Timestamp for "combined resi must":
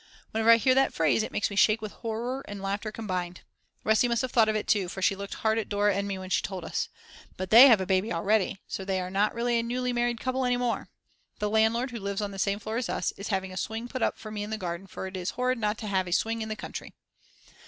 2.91-4.23